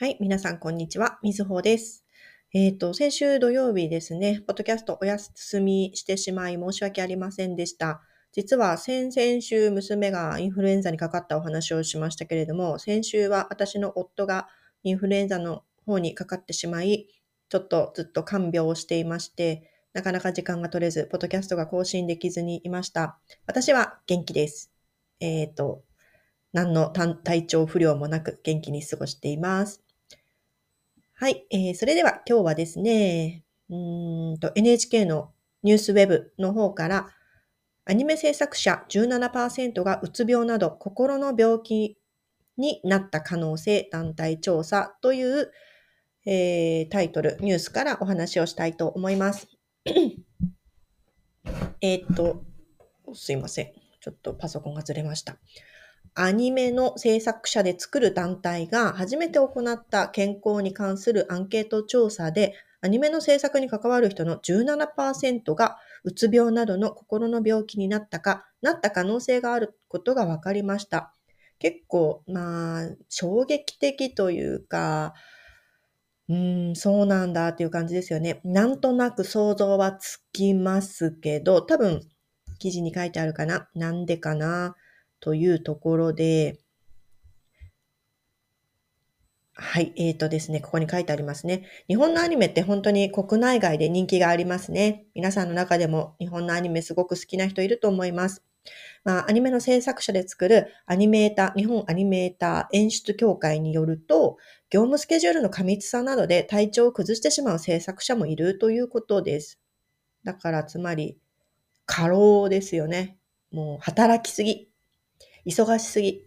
[0.00, 1.18] はい、皆さん、こんにちは。
[1.22, 2.06] みずほです。
[2.54, 8.00] えっ、ー、と、先週土曜日ですね、ポッドキャストお休みしてしまい申し訳ありませんでした。
[8.32, 14.48] 実は先々週娘がインフルエンザにかかったお話をしましたけれども、先週は私の夫が
[14.84, 17.06] インフルエンザの方にかかってしまい、
[17.50, 23.18] ちょっとずっと看病をしていまして、なかなか時間が取れず、ポッドキャストが更新できずにいました。
[23.46, 24.72] 私は元気です。
[25.20, 25.82] えっ、ー、と、
[26.54, 29.82] 何の体調不良もなく元気に過ごしています。
[31.20, 33.74] はい、えー、それでは今日はですね、う
[34.36, 37.10] んと NHK のニュースウェブの方から
[37.84, 41.98] アニメ制作者17%がうつ病など心の病気
[42.56, 45.52] になった可能性団体調査という、
[46.24, 49.46] えー、タイトル、ニュースからお話をしたいと思います。
[51.82, 52.44] えっと、
[53.12, 53.72] すいません。
[54.00, 55.36] ちょっとパソコンがずれました。
[56.22, 71.14] アニメの制作者で作る団体が初めて行った健康に関するアンケート調査で、アニメの制作に関わる人の17%がうつ病などの心の病気になったか、なった可能性があることが分かりました。
[71.58, 75.14] 結構、まあ、衝撃的というか、
[76.28, 78.42] うん、そうなんだっていう感じですよね。
[78.44, 82.02] なんとなく想像はつきますけど、多分、
[82.58, 83.70] 記事に書いてあるかな。
[83.74, 84.76] なんでかな。
[85.20, 86.58] というところで、
[89.62, 91.66] はい、えーとですね、ここに書いてありますね。
[91.86, 95.04] 日本のアニメって本当に国内外で人気がありますね。
[95.14, 98.42] 皆さんの中でも日本のアニメすごく好きな人いると思います。
[99.04, 104.38] まあ、アニメの制作者で作るアニメーター、日本アニメーター演出協会によると、
[104.70, 109.60] 業務スケジュールの過密さなどで体調を崩してしまう制作者もいるということです。
[110.24, 111.18] だからつまり、
[111.84, 113.18] 過労ですよね。
[113.50, 114.69] もう働きすぎ。
[115.46, 116.22] 忙しすぎ。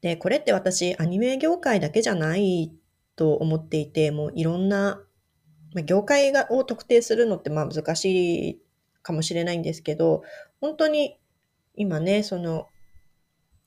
[0.00, 2.72] で、これって私、アニメ業界だけじゃない
[3.16, 5.02] と思っていて、もういろんな、
[5.74, 8.62] まあ、業界がを特定するのってまあ難しい
[9.02, 10.22] かもしれないんですけど、
[10.60, 11.18] 本当に
[11.74, 12.68] 今ね、その、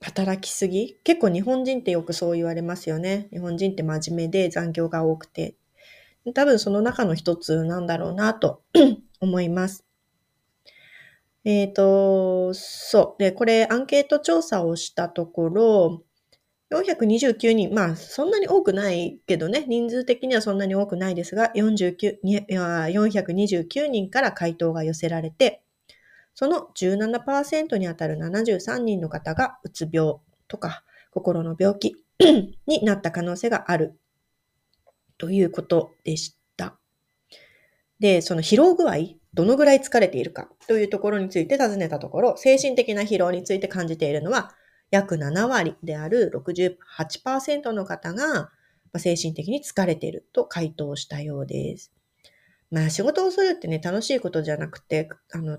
[0.00, 3.28] 働きすぎ結構日本人ってよくそう言われますよね。
[3.32, 5.56] 日本人って真面目で残業が多くて。
[6.34, 8.62] 多分その中の一つなんだろうなと
[9.20, 9.86] 思います。
[11.46, 13.22] えっ、ー、と、そう。
[13.22, 16.02] で、これアンケート調査をしたところ、
[16.72, 25.62] 429人、まあそんなに多くないけどね、人数的にはそんなに多くないですが、49 429人から回答が寄せられて、
[26.34, 30.16] その17%にあたる73人の方がうつ病
[30.48, 30.82] とか
[31.12, 31.94] 心の病気
[32.66, 33.96] になった可能性がある
[35.16, 36.76] ということでした。
[38.00, 38.96] で、その疲労具合
[39.32, 44.52] どのぐらい疲れているかというところについて尋ねたところ、精神的な疲労について感じているのは
[44.90, 48.50] 約7割である68%の方が
[48.96, 51.92] 精神的に疲れていると回答したようです。
[52.70, 55.58] まあ仕事をするってね、楽しいことじゃなくて、あの、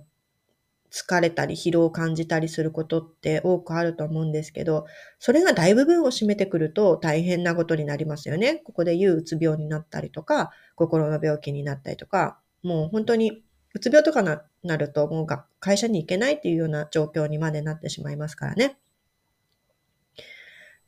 [0.92, 4.86] 疲れたり疲労を感じたりすることって多くあると思うんですけど、
[5.20, 8.62] それが大部分を占めてくると大変なことになりますよね。
[8.66, 18.78] ここで言ううつ病になったりとか、心の病気になったりとか、もう本当にうつ病とかななると、もうが会社に行けないっていうような状況にまでなってしまいますからね。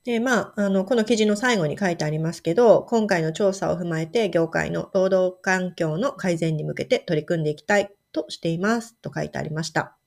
[0.05, 9.97] で、まあ、あの、この記事の最後に書いてありますけど、今回の調査を踏まえて、業界の労働環境の改善に向けて取り組んでいきたいとしていますと書いてありました。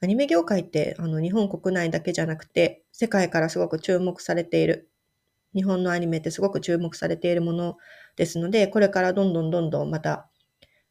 [0.00, 4.88] アニメ業界って、あの、日本国内だけじゃなくて、世界からすごく注目されている。
[5.54, 7.78] 日本のアニメってすごく注目されているもの
[8.14, 10.28] ですので、これからどんどんどんどんまた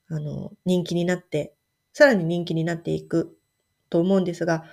[0.09, 1.55] あの、人気になって、
[1.93, 3.37] さらに人気になっていく
[3.89, 4.65] と思うんですが、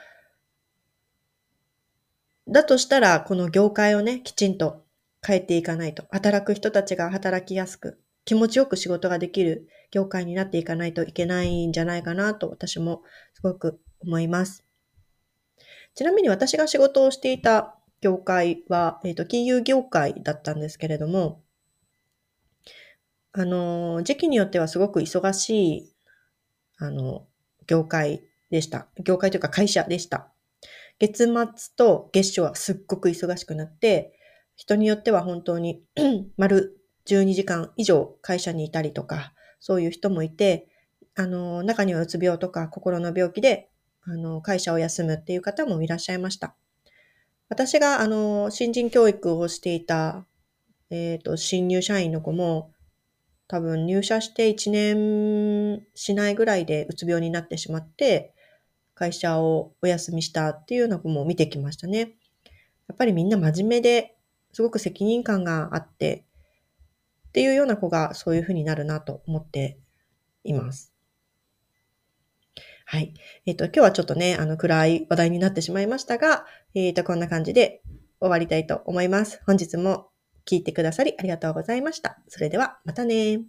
[2.49, 4.85] だとしたら、この業界をね、きちんと
[5.27, 14.65] 変えていかないと、働く人たちが働きやすく、気持ちよく仕事ができる業界になっていかないといけないんじゃないかなと私もすごく思います。
[15.95, 21.44] ちなみに私が仕事をしていた業界は、えっ、ー、と、金融業界だったんですけれども、
[23.37, 25.93] あの、時期によってはすごく忙しい、
[26.79, 27.27] あの、
[27.67, 28.87] 業界でした。
[29.03, 30.33] 業界というか会社でした。
[31.01, 31.35] 月末
[31.77, 34.17] と月初はすっごく忙しくなって、
[34.55, 35.83] 人によっては本当に
[36.39, 40.69] 丸12時間以上会社にいたりとか、そういう人もいて、
[41.17, 43.69] あの、中にはうつ病とか心の病気で、
[44.03, 46.55] あの、会社を休むっていう方もいらっしゃいました。
[47.49, 50.25] 私が、あの、新人教育をしていた、
[50.91, 52.71] えっ、ー、と、新入社員の子も、
[53.47, 58.35] 多分入社して1年しないぐらいでうつ病になってしまって、
[58.95, 62.15] 会社をお休みしたっていうのも見てきましたね。
[62.89, 64.17] やっぱりみんな真面目で、
[64.53, 66.25] すごく責任感があって、
[67.29, 69.79] っていうような子がそういう風になるなと思って
[70.45, 70.93] います。
[72.87, 73.15] はい。
[73.47, 77.83] えっ、ー、と、今日はちょっとね、あの、暗い話題になってしまいましたが、えっ、ー、と、こんな感じで
[78.21, 79.43] 終わりたいと思います。
[79.47, 80.11] 本日も
[80.47, 82.19] 聞いてくださりありがとうございました。
[82.29, 83.41] それでは、またね